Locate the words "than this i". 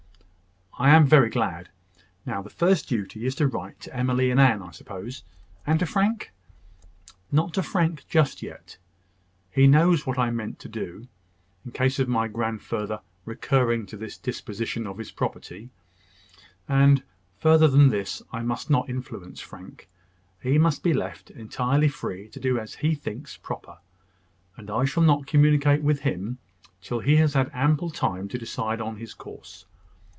17.67-18.41